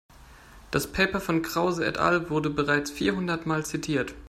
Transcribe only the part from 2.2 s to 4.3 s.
wurde bereits vierhundertmal zitiert.